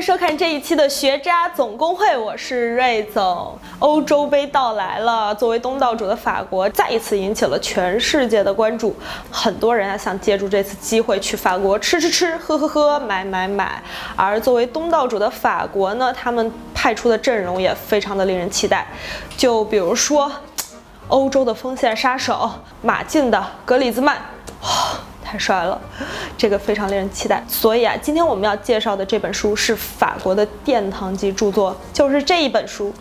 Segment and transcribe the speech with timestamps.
[0.00, 3.58] 收看这一期的学渣总工会，我是瑞总。
[3.80, 8.96] 欧洲杯到来了，作为东道主的法国再一次引起了全世界的关注。
[9.30, 13.82] 很多人啊想借助这次机会去法国吃吃吃、喝喝喝、买买买。
[14.16, 18.86] 而作为东道主的法国呢，他们派出的阵容也非常的令人期待。
[19.36, 20.32] 就比如说，
[21.08, 24.16] 欧洲的锋线杀手马竞的格里兹曼。
[25.30, 25.80] 太帅了，
[26.36, 27.40] 这个非常令人期待。
[27.46, 32.88] 所以啊，今天我们要介绍的这本书是法国的殿堂级著作，就是这一本书《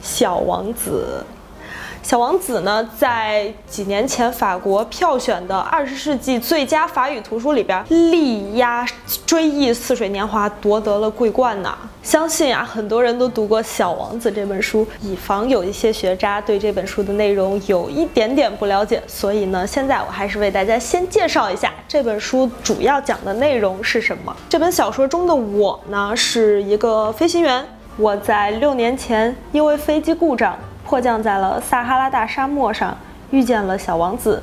[0.00, 1.22] 小王子》。
[2.06, 8.86] 小王子呢，在几年前法国票选的二十世纪最佳法语图书里边，力压
[9.26, 11.76] 《追忆似水年华》，夺得了桂冠呢。
[12.04, 24.32] 相信啊，很多人都读过《小王子》这本书，以防有一些学渣对这本书的内容有一点点不了解，所以呢，现在我还是为大家先介绍一下这本书主要讲的内容是什么。
[24.48, 30.56] 这本小说中的我呢，是一个飞行员，我在六年前因为飞机故障。
[30.86, 32.96] 迫降在了撒哈拉大沙漠上，
[33.32, 34.40] 遇见了小王子。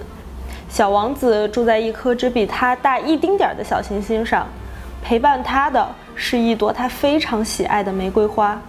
[0.67, 4.45] 小王子住在一颗只比他大一丁点儿的小行星上，
[5.02, 8.59] 陪伴他的是一朵他非常喜爱的玫瑰花。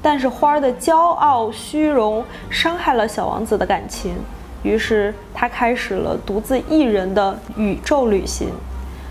[0.00, 4.14] 但是花儿的骄傲虚荣伤害了小王子的感情，
[4.62, 8.50] 于是他开始了独自一人的宇宙旅行。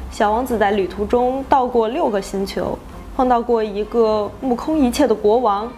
[0.10, 2.80] 小王子在旅途中到过六个星球，
[3.18, 5.70] 碰到过一个目空一切的国王，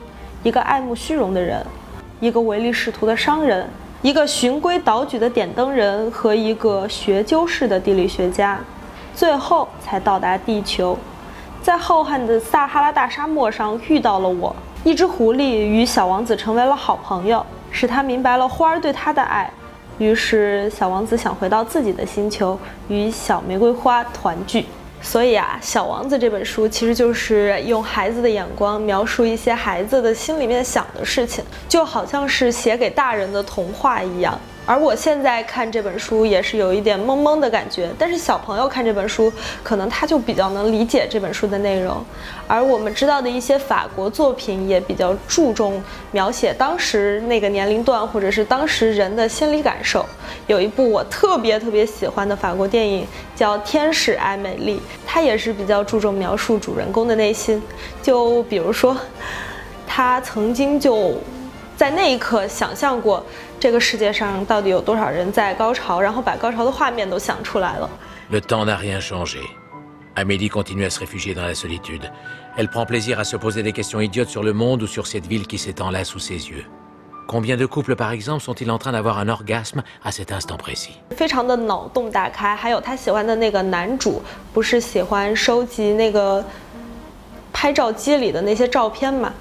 [0.44, 1.66] 一个爱慕虚荣的人。
[2.22, 3.68] 一个唯利是图的商人，
[4.04, 8.60] 一个循规蹈矩的点灯人和一个学究式的地理学家，
[9.16, 10.96] 最后才到达地球，
[11.64, 14.56] 在浩瀚的撒哈拉大沙漠上遇到了我。
[14.84, 19.52] 一只狐狸与小王子成为了好朋友，使他明白了花儿对他的爱。
[19.98, 22.56] 于是，小王子想回到自己的星球，
[22.88, 24.68] 与小玫瑰花团聚。
[25.02, 34.40] 所以啊，《小王子》这本书其实就是用孩子的眼光描述一些孩子的心里面想的事情，就好像是写给大人的童话一样。
[34.66, 39.32] 而我现在看这本书也是有一点懵懵的感觉，但是小朋友看这本书，
[39.64, 42.04] 可能他就比较能理解这本书的内容。
[42.48, 50.06] 而我们知道的一些法国作品也比较注重描写当时那个年龄段或者是当时人的心理感受。
[50.48, 53.06] 有一部我特别特别喜欢的法国电影
[53.36, 57.62] 叫《天使爱美丽》，它也是比较注重描述主人公的内心。
[58.02, 58.96] 就比如说，
[59.88, 61.16] 他曾经就。
[61.78, 63.26] 在那一刻，想象过
[63.62, 67.88] 这个世界上到底有多少人在高潮，然后把高潮的画面都想出来了。
[68.32, 69.38] Le temps n'a rien changé.
[70.16, 72.10] Amélie continue à se réfugier dans la solitude.
[72.58, 75.28] Elle prend plaisir à se poser des questions idiotes sur le monde ou sur cette
[75.28, 76.66] ville qui s'étend là sous ses yeux.
[77.28, 80.96] Combien de couples, par exemple, sont-ils en train d'avoir un orgasme à cet instant précis
[81.16, 82.56] 非常的脑洞大开。
[82.56, 86.44] 还有他喜欢的那个男主，不是喜欢收集那个
[87.54, 89.32] 拍照机里的那些照片吗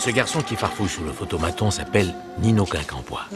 [0.00, 3.26] ？Ce garçon qui farfouille sous le photomaton s'appelle Nino Quincampoix.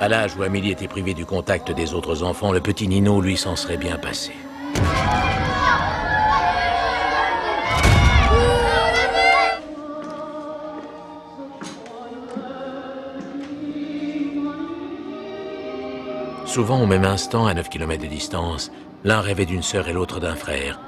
[0.00, 3.38] À l'âge où Amélie était privée du contact des autres enfants, le petit Nino, lui,
[3.38, 4.32] s'en serait bien passé.
[16.44, 18.70] Souvent, au même instant, à 9 km de distance,
[19.04, 20.78] l'un rêvait d'une sœur et l'autre d'un frère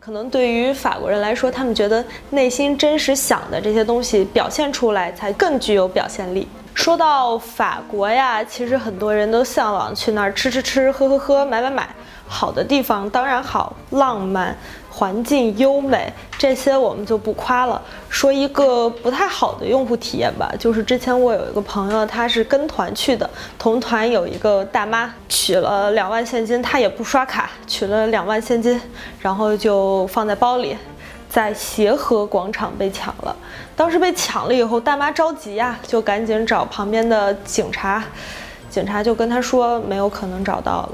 [0.00, 6.48] 可能对于法国人来说他们觉得内心真实想的这些东西表现出来才更具有表现力。
[6.74, 11.88] 说到法国呀，其实很多人都向往去那儿吃吃吃、喝喝喝、买买买。
[12.32, 14.56] 好的地方当然好，浪漫，
[14.88, 17.82] 环境优美，这些我们就不夸了。
[18.08, 23.28] 说一个不太好的用户体验吧，就是之前我有一个朋友，他是跟团去的，
[23.58, 28.80] 同团有一个大妈取了两万现金，他也不刷卡，取了两万现金，
[29.18, 30.76] 然后就放在包里。
[31.30, 33.34] 在协和广场被抢了，
[33.76, 38.02] 当时被抢了以后，大妈着急呀，就赶紧找旁边的警察，
[38.68, 40.90] 警察就跟她说没有可能找到了。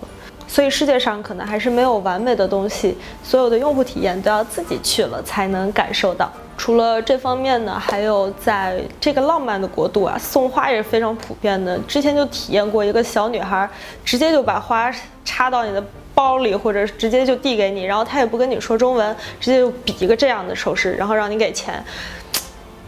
[0.46, 6.30] 所以世界上可能还是没有完美的东西，所有的用户体验都要自己去了才能感受到。
[6.58, 11.78] 除了这方面呢，还有在这个浪漫的国度啊，送花也是非常普遍的。
[11.80, 13.68] 之前就体验过一个小女孩，
[14.04, 14.92] 直接就把花
[15.24, 15.82] 插到你的。
[16.16, 21.84] 包里或者直接就递给你，然后他也不跟你说中文，直接就比一个这样的手势，然后让你给钱。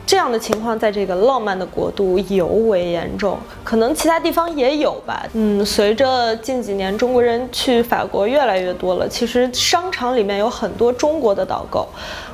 [0.09, 5.23] 这样的情况在这个浪漫的国度尤为严重，可能其他地方也有吧。
[5.35, 11.87] 嗯，随着近几年中国人去法国越来越多了，其实商场里面有很多中国的导购。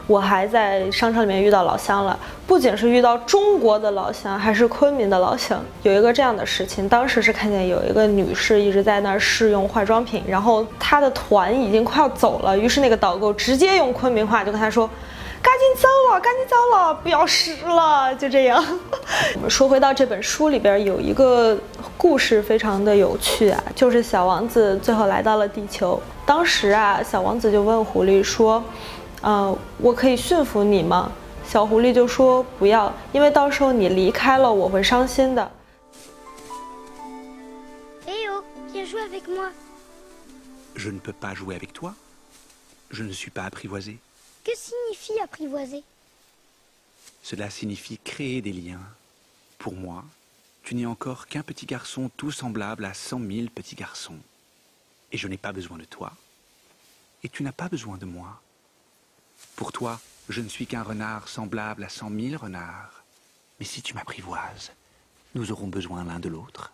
[0.07, 2.17] 我还在商场里面遇到老乡了，
[2.47, 5.61] 不仅是遇到中国的老乡，还是昆明的老乡。
[5.83, 14.89] 有一个这样的事情，当时是看见有一个女士一直在那儿试用化妆品，然后她的团已经快要走了，于是那个导购直接用昆明话就跟她说。
[15.45, 18.65] 赶紧走了，赶紧走了，不要试了，就这样。
[19.35, 21.59] 我 们说回到这本书里边，有一个
[21.99, 26.01] 故事非常的有趣啊，就是小王子最后来到了地球。
[26.25, 28.65] 当时啊，小王子就问狐狸说
[29.21, 31.13] ：“呃，我可以驯服你吗？”
[31.47, 35.51] 小狐狸就说：“不要，因为到时候你离开了，我会伤心的。”
[38.07, 38.43] Eh oh,
[38.73, 39.51] viens jouer avec moi.
[40.75, 41.93] Je ne peux pas jouer avec toi.
[42.91, 43.99] Je ne suis pas apprivoisé.
[44.45, 45.83] Que signifie apprivoiser?
[47.23, 48.87] Cela signifie créer des liens.
[49.59, 50.05] Pour moi,
[50.63, 54.19] tu n'es encore qu'un petit garçon tout semblable à cent mille petits garçons.
[55.13, 56.13] Et je n'ai pas besoin de toi.
[57.23, 58.43] Et tu n'as pas besoin de moi.
[59.57, 59.99] Pour toi,
[60.29, 63.03] je ne suis qu'un renard semblable à cent mille renards.
[63.59, 64.73] Mais si tu m'apprivoises,
[65.35, 66.73] nous aurons besoin l'un de l'autre.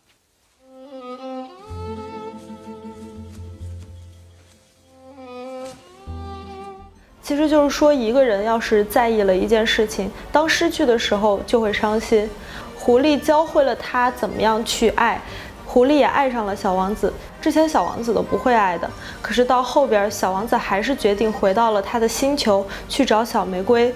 [7.31, 12.29] 其实就是说，一个人要是在意了一件事情，当失去的时候就会伤心。
[12.77, 15.17] 狐狸教会了他怎么样去爱，
[15.65, 17.13] 狐狸也爱上了小王子。
[17.41, 18.91] 之前小王子都不会爱的，
[19.23, 23.95] 可是到后边，小王子还是决定回到了他的星球去找小玫瑰，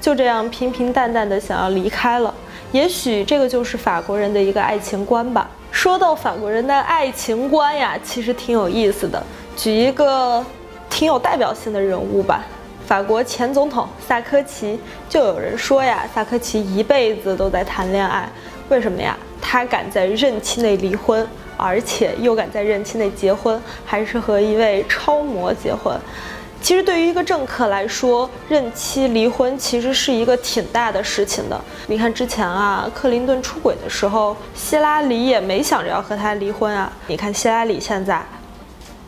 [0.00, 2.34] 就这样平平淡淡的想要离开了。
[2.72, 5.48] 也许这个就是法国人的一个爱情观吧。
[5.70, 9.22] 说到法国人的爱情观呀，其实挺有意思的。
[9.56, 10.44] 举一个
[10.90, 12.44] 挺有代表性的人物吧。
[12.86, 14.78] 法国前总统萨科齐，
[15.08, 18.30] 就有人说呀，萨科齐一辈子都在谈恋爱，
[18.68, 19.18] 为什么呀？
[19.42, 25.98] 他敢在任期内离婚，而且又敢在任期内结婚，还是和一位超模结婚。
[26.62, 31.60] 其实对于一个政客来说，任期离婚其实是一个挺大的事情的。
[31.88, 36.92] 你看之前啊，克林顿出轨的时候，希拉里也没想着要和他离婚啊。
[37.08, 38.22] 你看希拉里现在，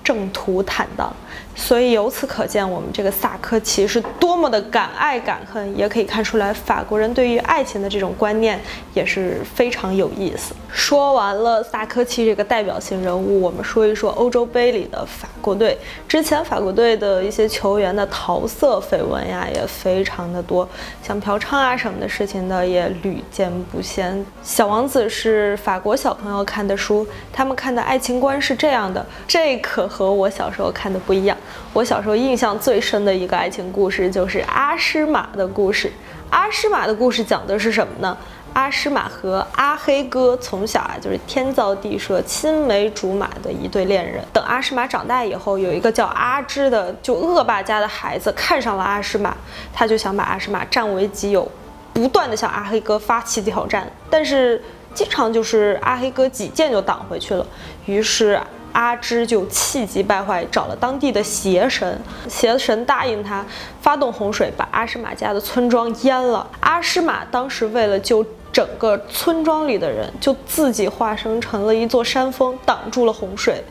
[0.03, 1.13] 正途坦荡。
[1.61, 8.59] 所以由此可见，我们这个萨科齐是多么的敢爱敢恨，也可以看出来法国人对于爱情的这种观念
[8.95, 10.55] 也是非常有意思。
[10.71, 15.77] 说完了萨科齐这个代表性人物，我们说一说欧洲杯里的法国队。
[16.07, 20.67] 之前法国队的一些球员的桃色绯闻呀，也非常的多，
[21.03, 24.25] 像嫖娼啊什么的事情的也屡见不鲜。
[24.43, 31.37] 小王子是法国小朋友看的书，他们看的爱情观是这样的，这可和我小时候看的不一样。
[31.73, 35.93] 我小时候印象最深的一个爱情故事就是阿诗玛的故事。
[36.31, 38.17] 阿诗玛的故事讲的是什么呢？
[38.55, 44.23] 阿诗玛和阿黑哥从小啊就是天造地设、青梅竹马的一对恋人。
[44.33, 49.35] 等阿诗玛长大以后，有一个叫阿芝的就恶霸家的孩子看上了阿诗玛，
[49.73, 51.49] 他就想把阿诗玛占为己有，
[51.93, 54.61] 不断的向阿黑哥发起挑战，但是
[54.93, 57.47] 经常就是阿黑哥几剑就挡回去了，
[57.87, 58.41] 于是。
[58.73, 63.45] 阿芝就气急败坏，找了当地的邪神，邪神答应他
[63.81, 66.47] 发动洪水，把阿诗玛家的村庄淹了。
[66.61, 73.63] 阿诗玛当时为了救整个村庄里的人，就自己化身成了一座山峰，挡住了洪水。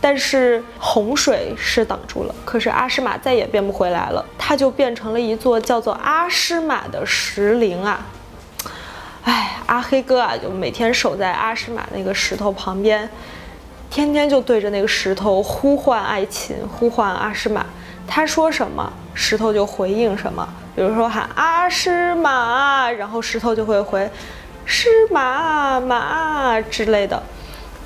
[0.00, 8.04] 但是洪水是挡住了，可是阿诗玛再也变不回来了，他就变成了一座叫做阿诗玛的石灵啊！
[9.22, 13.08] 哎，阿黑哥啊，就每天守在阿诗玛那个石头旁边。
[13.92, 17.62] 天天就对着那个石头呼唤爱情，呼唤阿诗玛，
[18.06, 20.48] 他说什么，石头就回应什么。
[20.74, 24.10] 比如说喊阿诗玛，然后石头就会回，
[24.64, 27.22] 诗玛玛之类的。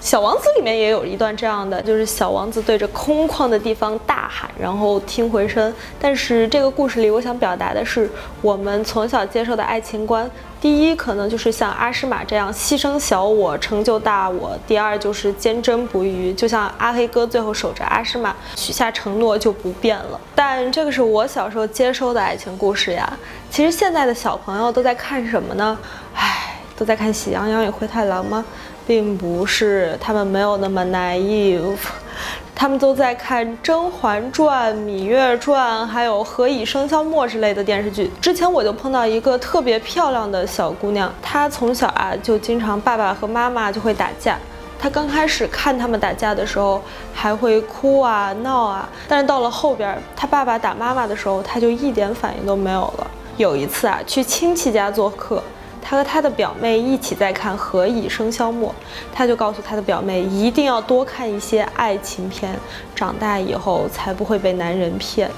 [0.06, 5.74] 小王子里面也有一段这样的，就是小王子对着空旷的地方大喊，然后听回声。
[6.00, 8.08] 但是这个故事里，我想表达的是
[8.40, 10.30] 我们从小接受的爱情观。
[10.60, 20.20] 第一，可能就是像阿诗玛这样牺牲小我成就大我；第二，就是坚贞不渝，就像阿黑哥最后守着阿诗玛许下承诺就不变了。
[20.36, 23.18] 但这个是我小时候接收的爱情故事呀。
[23.50, 25.76] 其实现在的小朋友都在看什么呢？
[26.14, 28.44] 唉，都在看《喜羊羊与灰太狼》吗？
[28.86, 31.76] 并不是，他们没有那么 naive，
[32.54, 38.10] 他们都在看《甄嬛传》《芈月传》，还有《何以笙箫默》之类的电视剧。
[38.20, 44.38] 之前我就碰到一个特别漂亮的小姑娘，她从小啊就经常爸爸和妈妈就会打架。
[44.78, 46.80] 她刚开始看他们打架的时候
[47.12, 53.06] 还会哭啊闹啊，但是到了后边，她爸爸打妈妈的时候，她就一点反应都没有了。
[53.36, 55.42] 有一次啊，去亲戚家做客，
[55.88, 58.70] 他和他的表妹一起在看《何以笙箫默》，
[59.14, 62.52] 他就告诉他的表妹一定要多看一些爱情片，
[62.92, 65.30] 长大以后才不会被男人骗。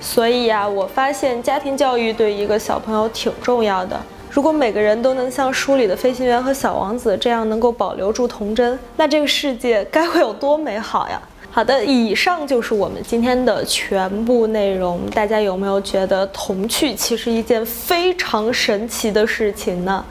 [0.00, 4.00] 所以呀，我发现家庭教育对一个小朋友挺重要的。
[4.30, 11.20] 如果每个人都能像书里的飞行员和小王子这样能够保留住童真，那这个世界该会有多美好呀！
[11.50, 15.04] 好的，以上就是我们今天的全部内容。
[15.10, 20.04] 大家有没有觉得童趣其实一件非常神奇的事情呢？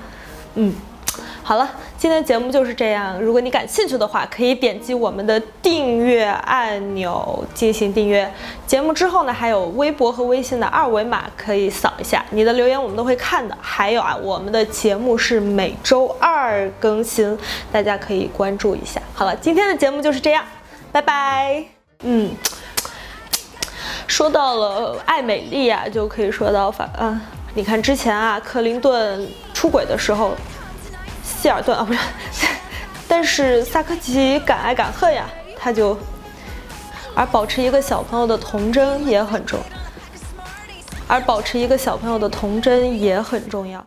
[0.55, 0.73] 嗯。
[1.41, 1.67] 好了，
[1.97, 3.19] 今天的节目就是这样。
[3.19, 8.31] 如果你感兴趣的话，可以点击我们的订阅按钮进行订阅。
[8.67, 13.57] 节目之后呢，还有微博和微信的二维码可以扫一下，你的留言我们都会看的。
[13.59, 17.35] 还有啊，我们的节目是每周二更新，
[17.71, 19.01] 大家可以关注一下。
[19.15, 20.45] 好了，今天的节目就是这样，
[20.91, 21.63] 拜拜。
[22.03, 22.31] 嗯，
[24.07, 27.21] 说到了爱美丽啊，就可以说到法啊，
[27.53, 30.35] 你看之前啊，克林顿出轨的时候。
[31.41, 31.99] 希尔顿啊，不是，
[33.07, 35.25] 但是萨科齐敢爱敢恨呀，
[35.57, 35.97] 他就，
[37.15, 39.57] 而保持一个小朋友的童真也很重，
[41.07, 43.85] 而保持一个小朋友的童真也很重要。